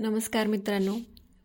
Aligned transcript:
नमस्कार 0.00 0.46
मित्रांनो 0.46 0.94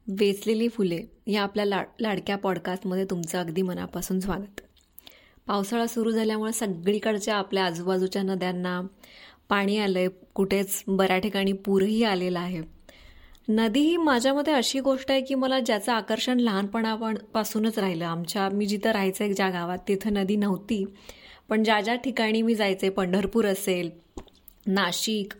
वेचलेली 0.08 0.68
फुले 0.68 1.00
या 1.28 1.44
आपल्या 1.44 1.66
लाड 1.66 1.86
लाडक्या 2.00 2.38
पॉडकास्टमध्ये 2.38 3.06
तुमचं 3.06 3.40
अगदी 3.40 3.62
मनापासून 3.62 4.20
स्वागत. 4.20 4.62
पावसाळा 5.48 5.88
सुरू 5.88 6.12
झाल्यामुळे 6.12 6.52
सगळीकडच्या 6.52 7.36
आपल्या 7.36 7.66
आजूबाजूच्या 7.66 8.24
नद्यांना 8.24 8.82
पाणी 9.50 9.78
आलं 9.78 10.00
आहे 10.00 10.08
कुठेच 10.34 10.84
बऱ्या 10.88 11.18
ठिकाणी 11.18 11.54
पूरही 11.54 12.04
आलेला 12.04 12.40
आहे. 12.40 12.62
नदी 13.50 13.80
ही 13.80 13.98
माझ्यामध्ये 13.98 14.54
अशी 14.54 14.80
गोष्ट 14.80 15.12
आहे 15.12 15.22
की 15.22 15.36
मला 15.36 15.60
ज्याचं 15.60 15.92
आकर्षण 15.92 16.40
लहानपणापासूनच 16.40 17.80
राहिलं. 17.80 18.06
आमच्या 18.06 18.50
मी 18.50 18.66
जिथं 18.66 18.92
राहायचं 18.92 19.24
आहे 19.24 19.34
ज्या 19.34 19.50
गावात 19.50 19.78
तिथं 19.88 20.14
नदी 20.14 20.36
नव्हती. 20.36 20.86
पण 21.50 21.64
ज्या 21.64 21.82
ज्या 21.82 21.96
ठिकाणी 21.96 22.42
मी 22.42 22.56
जायचे 22.56 22.90
पंढरपूर 22.90 23.46
असेल 23.46 23.90
नाशिक 24.68 25.34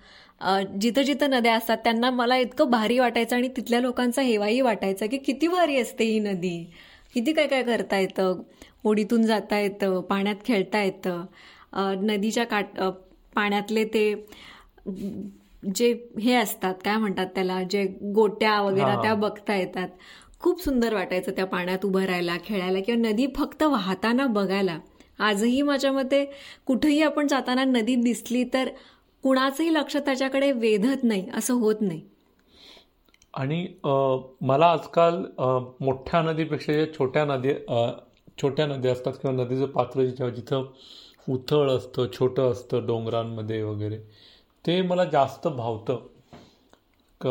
जिथं 0.82 1.02
जिथं 1.04 1.30
नद्या 1.30 1.56
असतात 1.56 1.78
त्यांना 1.84 2.10
मला 2.12 2.38
इतकं 2.38 2.70
भारी 2.70 2.98
वाटायचं 3.00 3.36
आणि 3.36 3.48
तिथल्या 3.58 3.80
लोकांचा 3.82 4.22
हेवाही 4.22 4.60
वाटायचा 4.62 5.06
की 5.06 5.18
किती 5.18 5.48
भारी 5.48 5.78
असते 5.80 6.04
ही 6.04 6.20
नदी. 6.20 6.58
किती 7.16 7.34
काय 7.34 7.48
काय 7.48 7.64
करता 7.64 8.00
येतं? 8.00 8.42
होडीतून 8.84 9.22
जाता 9.26 9.60
येतं 9.60 10.00
पाण्यात 10.10 10.36
खेळता 10.46 10.82
येतं. 10.84 11.24
नदीच्या 12.02 12.44
काठ 12.46 12.80
पाण्यातले 13.36 13.84
ते 13.94 14.14
जे 15.76 15.92
हे 16.22 16.34
असतात 16.36 16.74
काय 16.86 16.98
म्हणतात 16.98 17.28
त्याला 17.36 17.62
जे 17.72 17.84
गोट्या 18.16 18.60
वगैरे 18.62 19.02
त्या 19.02 19.14
बघता 19.16 19.56
येतात. 19.56 19.88
खूप 20.40 20.62
सुंदर 20.64 20.94
वाटायचं 20.94 21.32
त्या 21.36 21.46
पाण्यात 21.46 21.86
उभं 21.86 22.04
राहायला 22.06 22.36
खेळायला 22.46 22.80
किंवा 22.80 23.08
नदी 23.10 23.28
फक्त 23.36 23.64
वाहताना 23.64 24.26
बघायला. 24.28 24.78
आजही 25.20 25.62
माझ्या 25.62 25.92
मते 25.92 26.24
कुठेही 26.68 27.02
आपण 27.02 27.28
जाताना 27.28 27.64
नदीत 27.66 27.98
दिसली 28.04 28.44
तर 28.54 28.70
कुणाचंही 29.26 29.74
लक्ष 29.74 29.96
त्याच्याकडे 29.98 30.52
वेधत 30.52 31.04
नाही 31.04 31.26
असं 31.34 31.54
होत 31.54 31.76
नाही. 31.82 32.02
आणि 33.34 33.66
मला 34.42 34.66
आजकाल 34.66 35.16
मोठ्या 35.82 36.22
नदीपेक्षा 36.22 36.74
ज्या 36.74 36.86
छोट्या 36.94 37.24
नदी 37.26 37.54
छोट्या 38.42 38.66
नद्या 38.68 38.92
असतात 38.92 39.14
किंवा 39.14 39.44
नदीचं 39.44 39.66
पात्र 39.72 40.04
जिथं 40.06 40.66
उथळ 41.28 41.70
असतं 41.70 42.08
छोटं 42.14 42.52
असतं 42.52 42.86
डोंगरांमध्ये 42.86 43.62
वगैरे 43.64 43.98
ते 44.66 44.82
मला 44.82 45.04
जास्त 45.06 45.48
भावतं. 45.48 45.98
क 47.22 47.28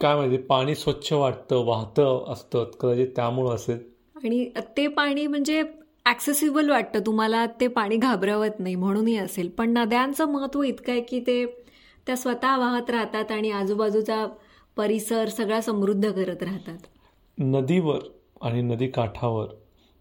काय 0.00 0.16
माहिती 0.16 0.36
पाणी 0.44 0.74
स्वच्छ 0.74 1.12
वाटतं 1.12 1.64
वाहतं 1.64 2.32
असतं 2.32 2.70
कदाचित 2.80 3.08
त्यामुळं 3.16 3.54
असेल. 3.54 3.78
आणि 4.16 4.44
ते 4.76 4.86
पाणी 4.88 5.26
म्हणजे 5.26 5.62
ॲक्सेसिबल 6.06 6.70
वाटतं. 6.70 7.00
तुम्हाला 7.06 7.44
ते 7.60 7.66
पाणी 7.68 7.96
घाबरवत 7.96 8.58
नाही 8.58 8.74
म्हणूनही 8.74 9.16
असेल. 9.16 9.48
पण 9.48 9.72
नद्यांचं 9.78 10.28
महत्त्व 10.28 10.62
इतकं 10.62 10.92
आहे 10.92 11.00
की 11.00 11.20
ते 11.20 11.44
त्या 12.06 12.16
स्वतः 12.16 12.56
वाहत 12.56 12.90
राहतात 12.90 13.32
आणि 13.32 13.50
आजूबाजूचा 13.50 14.26
परिसर 14.76 15.28
सगळा 15.28 15.60
समृद्ध 15.60 16.10
करत 16.10 16.42
राहतात. 16.42 16.78
नदीवर 17.38 17.98
आणि 18.42 18.62
नदी 18.62 18.86
काठावर 18.88 19.46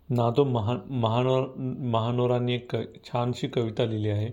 नादो 0.10 0.44
महान 0.44 0.80
महानोर 0.90 1.44
महानोरांनी 1.92 2.54
एक 2.54 2.76
छानशी 3.06 3.48
कविता 3.48 3.86
लिहिली 3.86 4.10
आहे. 4.10 4.30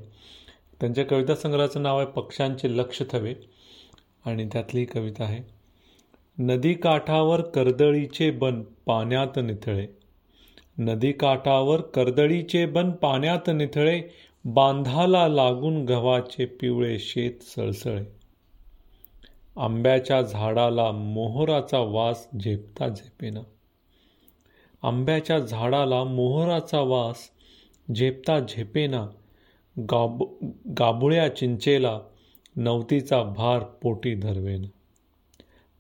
त्यांच्या 0.81 1.05
कविता 1.05 1.35
संग्रहाचं 1.35 1.83
नाव 1.83 1.99
आहे 1.99 2.07
पक्ष्यांचे 2.07 2.77
लक्ष 2.77 3.03
थवे 3.11 3.35
आणि 4.25 4.49
त्यातली 4.53 4.85
कविता 4.85 5.25
आहे 5.25 5.43
नदी 6.39 6.73
काठावर 6.75 7.41
कर्दळीचे 7.55 8.31
बन 8.31 8.63
पाण्यात 8.87 9.39
निथळे 9.39 9.87
नदीकाठावर 10.79 11.81
कर्दळीचे 11.81 12.67
बन 12.67 12.91
पाण्यात 12.91 13.51
निथळे 13.51 14.03
बांधाला 14.45 15.29
लागून 15.29 15.85
गव्हाचे 15.85 16.45
पिवळे 16.45 16.99
शेत 16.99 17.43
सळसळे. 17.43 18.05
आंब्याच्या 19.57 20.23
झाडाला 20.23 20.91
मोहराचा 20.91 21.79
वास 21.79 22.29
झेपता 22.45 22.89
झेपेना. 22.89 23.41
आंब्याच्या 24.83 25.39
झाडाला 25.39 26.05
मोहराचा 26.05 26.81
वास 26.81 27.31
झेपता 27.95 28.39
झेपेना. 28.41 29.07
गाब 29.79 30.23
गाबुळ्या 30.79 31.37
चिंचेला 31.37 32.01
नवतीचा 32.57 33.23
भार 33.23 33.59
पोटी 33.59 34.15
धरवेना. 34.15 34.69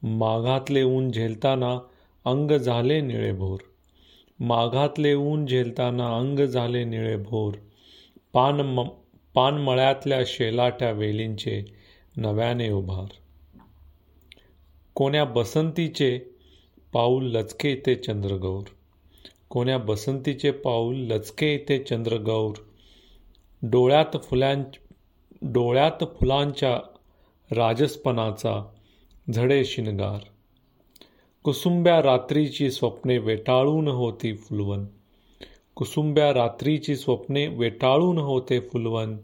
माघातले 0.03 0.83
ऊन 0.83 1.11
झेलताना 1.11 1.79
अंग 2.25 2.51
झाले 2.51 3.01
निळेभोर. 3.01 3.59
माघातले 4.41 5.15
ऊन 5.15 5.47
झेलताना 5.47 6.17
अंग 6.17 6.39
झाले 6.39 6.85
निळे 6.85 7.17
भोर. 7.17 7.55
पान 8.33 8.61
म 8.61 8.85
पानमळ्यातल्या 9.35 10.21
शेलाट्या 10.27 10.91
वेलींचे 10.91 11.65
नव्याने 12.17 12.71
उभार. 12.71 13.07
कोण्या 14.95 15.25
बसंतीचे 15.25 16.19
पाऊल 16.93 17.25
लचके 17.25 17.83
ते 17.87 17.95
चंद्रगौर. 17.95 18.63
कोण्या 19.49 19.79
बसंतीचे 19.79 20.51
पाऊल 20.51 20.97
लचके 20.97 21.67
ते 21.69 21.79
चंद्रगौर. 21.79 22.53
डोळ्यात 23.63 24.17
फुलां 24.23 24.63
डोळ्यात 25.43 26.05
फुलांच्या 26.21 26.79
राजस्पनाचा 27.51 28.73
झडे 29.35 29.65
शिनगार. 29.65 30.32
कुसुंब्या 31.45 32.03
रात्रीची 32.03 32.71
स्वप्ने 32.71 33.19
वेटाळून 33.19 33.89
होती 33.89 34.37
फुलवन. 34.37 34.85
कुसुंब्या 35.75 36.35
रात्रीची 36.35 36.97
स्वप्ने 36.97 37.47
वेटाळून 37.47 38.19
होते 38.19 38.61
फुलवन. 38.61 39.17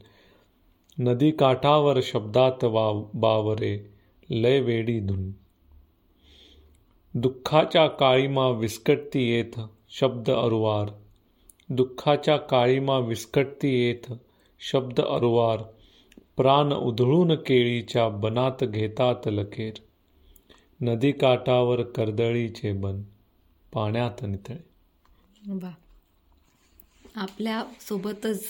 नदी 0.99 1.31
काठावर 1.31 1.99
शब्दात 2.03 2.65
वाव 2.65 3.05
बावरे 3.15 3.91
लय 4.31 4.61
वेडी 4.61 5.01
धुन. 5.01 5.31
दुःखाच्या 7.15 7.87
काळीमा 7.87 8.49
विस्कटती 8.49 9.31
येत 9.31 9.61
शब्द 9.89 10.31
अरुवार. 10.31 10.91
दुःखाच्या 11.69 12.37
काळीमा 12.37 12.99
विस्कटती 12.99 13.87
येत 13.87 14.13
शब्द 14.61 15.01
अरुवार. 15.01 15.63
प्राण 16.37 16.73
उधळून 16.73 17.35
केळीच्या 17.35 18.09
बनात 18.09 18.65
घेतात 18.65 19.21
लखेर. 19.27 19.73
नदी 20.81 21.13
काठावर 21.13 21.83
कर्दळीचे 21.83 22.73
बन 22.73 23.03
पाण्यात 23.73 24.23
नितळे. 24.23 24.57
वा. 25.49 25.71
आपल्या 27.17 27.65
सोबतच 27.81 28.45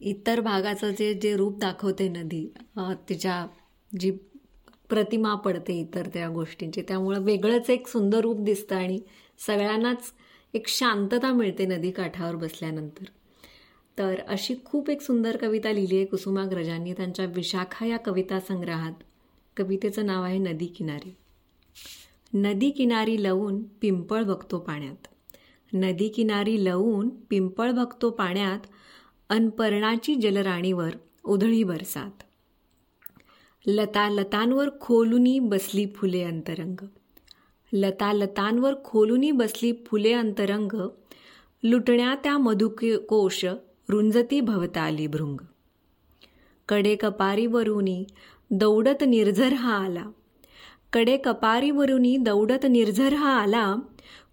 इतर 0.00 0.40
भागाचं 0.40 0.90
जे 0.90 1.14
जे 1.14 1.36
रूप 1.36 1.58
दाखवते 1.58 2.08
नदी 2.08 2.52
तिच्या 2.78 3.46
जी 4.00 4.10
प्रतिमा 4.88 5.34
पडते 5.34 5.80
इतर 5.80 6.06
त्या 6.14 6.28
गोष्टींची 6.28 6.82
त्यामुळं 6.82 7.20
वेगळंच 7.20 7.70
एक 7.70 7.88
सुंदर 7.88 8.20
रूप 8.20 8.40
दिसतं 8.40 8.76
आणि 8.76 9.00
सगळ्यांनाच 9.46 10.12
एक 10.54 10.68
शांतता 10.68 11.32
मिळते 11.32 11.66
नदी 11.66 11.90
काठावर 11.90 12.36
बसल्यानंतर. 12.36 13.04
तर 13.98 14.20
अशी 14.28 14.54
खूप 14.64 14.90
एक 14.90 15.00
सुंदर 15.00 15.36
कविता 15.36 15.72
लिहिली 15.72 15.96
आहे 15.96 16.04
कुसुमाग्रजांनी. 16.04 16.92
त्यांच्या 16.92 17.24
विशाखा 17.24 17.86
या 17.86 17.98
कविता 17.98 18.40
संग्रहात 18.40 18.92
कवितेचं 19.56 20.06
नाव 20.06 20.22
आहे 20.22 20.38
नदी 20.38 20.66
किनारी. 20.66 21.14
नदी 22.34 22.70
किनारी 22.70 23.22
लवून 23.22 23.62
पिंपळ 23.62 24.22
बघतो 24.22 24.58
पाण्यात. 24.58 25.06
नदी 25.72 26.08
किनारी 26.08 26.64
लवून 26.64 27.08
पिंपळ 27.08 27.70
बघतो 27.70 28.10
पाण्यात 28.10 28.66
अनपर्णाची 29.28 30.14
जलराणीवर 30.14 30.90
उधळी 31.24 31.62
बरसात. 31.62 32.22
लता 33.66 34.08
लतांवर 34.08 34.68
खोलुनी 34.80 35.38
बसली 35.38 35.86
फुले 35.86 36.22
अंतरंग. 36.22 36.84
लता 37.72 38.12
लतांवर 38.12 38.74
खोलुनी 38.84 39.30
बसली 39.30 39.72
फुले 39.86 40.12
अंतरंग 40.12 40.88
लुटण्या 41.62 42.14
त्या 42.14 42.38
मधुकोश 42.38 43.44
रुंजती 43.88 44.40
भवताली 44.40 45.06
भृंग. 45.06 45.36
कडे 46.68 46.96
कपारीवरूनी 46.96 48.04
दौडत 48.50 49.04
निर्झर 49.04 49.52
हा 49.52 49.74
आला. 49.74 50.06
कडे 50.94 51.16
कपारीवरुनी 51.16 52.16
दौडत 52.16 52.66
निर्झर 52.66 53.14
हा 53.14 53.30
आला 53.30 53.76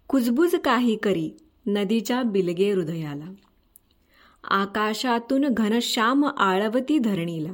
कुजबुज 0.08 0.54
काही 0.54 0.96
करी 0.96 1.30
नदीच्या 1.66 2.22
बिलगे 2.22 2.72
हृदयाला. 2.72 3.24
आकाशातून 4.44 5.44
घनश्याम 5.48 6.24
आळवती 6.24 6.98
धरणीला. 6.98 7.52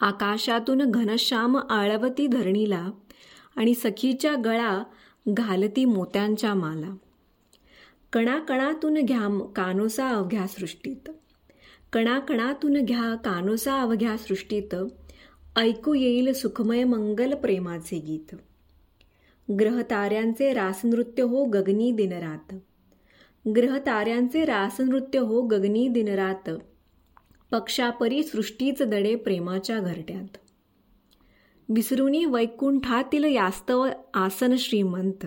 आकाशातून 0.00 0.90
घनश्याम 0.90 1.56
आळवती 1.56 2.26
धरणीला 2.26 2.88
आणि 3.56 3.74
सखीच्या 3.74 4.34
गळा 4.44 4.82
घालती 5.28 5.84
मोत्यांच्या 5.84 6.54
माला. 6.54 6.96
कणाकणातून 8.12 8.94
घ्या 8.94 9.48
कानोसा 9.56 10.08
अवघ्या 10.08 10.46
सृष्टीत. 10.46 11.10
कणाकणातून 11.92 12.84
घ्या 12.84 13.14
कानोसा 13.14 13.80
अवघ्या 13.80 14.16
सृष्टीत. 14.16 14.74
ऐकू 15.56 15.94
येईल 15.94 16.32
सुखमय 16.32 16.84
मंगल 16.84 17.34
प्रेमाचे 17.34 17.98
गीत. 17.98 18.36
ग्रहताऱ्यांचे 19.60 20.52
रासनृत्य 20.52 21.22
हो 21.22 21.44
गगनी 21.44 21.92
दिनरात. 21.92 22.54
ग्रहताऱ्यांचे 23.48 24.44
रासनृत्य 24.44 25.18
हो 25.18 25.42
गगनी 25.42 25.88
दिनरात. 25.88 26.50
पक्षापरी 27.50 28.22
सृष्टीच 28.22 28.82
दडे 28.82 29.14
प्रेमाच्या 29.14 29.80
घरट्यात. 29.80 30.36
विसरुनी 31.68 32.24
वैकुंठातील 32.24 33.24
यास्तव 33.24 33.88
आसन 34.14 34.56
श्रीमंत. 34.58 35.26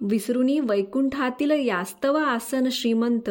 विसरुनी 0.00 0.60
वैकुंठातील 0.60 1.50
यास्तव 1.50 2.14
आसन 2.14 2.68
श्रीमंत. 2.70 3.30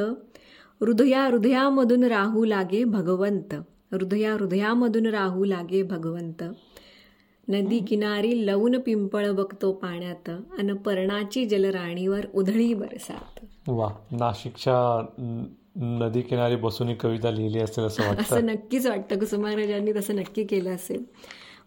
हृदया 0.81 1.25
हृदयामधून 1.25 2.03
राहू 2.03 2.45
लागे 2.45 2.83
भगवंत. 2.83 3.55
हृदया 3.91 4.33
हृदयामधून 4.33 5.05
राहू 5.05 5.43
लागे 5.43 5.81
भगवंत 5.83 6.43
नदी 7.47 7.79
किनारी 7.79 8.45
लवून 8.45 8.79
पिंपळ 8.79 9.31
बघतो 9.31 9.71
पाण्यात 9.71 10.29
अन 10.29 10.73
पर्णाची 10.75 11.45
जलराणीवर 11.45 12.25
उधळी 12.33 12.73
बरसात 12.73 13.39
वा 13.67 13.89
नाशिकच्या 14.11 14.75
नदी 15.77 16.21
किनारी 16.21 16.55
बसून 16.55 16.87
ही 16.87 16.95
कविता 16.95 17.31
लिहिली 17.31 17.59
असेल 17.59 17.83
असं 17.83 18.07
वाटतं 18.07 18.21
असं 18.21 18.45
नक्कीच 18.45 18.87
वाटतं 18.87 19.19
कुसुमाग्रजांनी 19.19 19.93
तसं 19.93 20.15
नक्की 20.15 20.43
केलं 20.43 20.75
असेल 20.75 21.03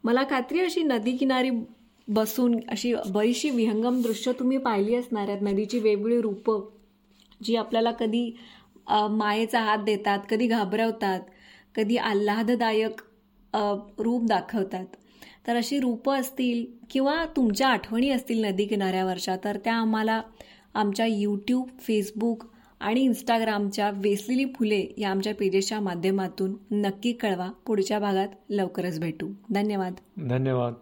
मला 0.05 0.23
खात्री 0.31 0.61
अशी 0.61 0.83
नदी 0.83 1.17
किनारी 1.17 1.51
बसून 2.09 2.59
अशी 2.69 2.95
बरीचशी 3.09 3.51
विहंगम 3.51 4.01
दृश्य 4.03 4.33
तुम्ही 4.33 4.59
पाहिली 4.59 4.95
असणार 4.95 5.29
आहेत 5.29 5.43
नदीची 5.43 5.79
वेगवेगळी 5.79 6.21
रूपं 6.21 6.61
जी 7.45 7.57
आपल्याला 7.57 7.91
कधी 7.91 8.31
मायेचा 9.11 9.61
हात 9.61 9.79
देतात 9.79 10.19
कधी 10.31 10.47
घाबरवतात 10.47 11.21
कधी 11.75 11.97
आल्हाददायक 11.97 13.03
रूप 13.99 14.25
दाखवतात. 14.25 14.87
तर 15.47 15.57
अशी 15.57 15.79
रूपं 15.79 16.21
असतील 16.21 16.67
किंवा 16.91 17.25
तुमच्या 17.37 17.69
आठवणी 17.69 18.11
असतील 18.11 18.45
नदी 18.45 18.65
किनाऱ्यावरच्या 18.65 19.37
तर 19.45 19.59
त्या 19.65 19.75
आम्हाला 19.75 20.23
आमच्या 20.75 21.07
यूट्यूब 21.07 21.69
फेसबुक 21.79 22.45
आणि 22.81 23.01
इंस्टाग्रामच्या 23.01 23.91
वेसलेली 23.95 24.45
फुले 24.45 24.87
या 24.99 25.11
आमच्या 25.11 25.35
पेजेसच्या 25.35 25.81
माध्यमातून 25.81 26.55
नक्की 26.71 27.13
कळवा. 27.13 27.51
पुढच्या 27.67 27.99
भागात 27.99 28.29
लवकरच 28.51 29.01
भेटू. 29.01 29.33
धन्यवाद. 29.51 29.95
धन्यवाद. 30.29 30.73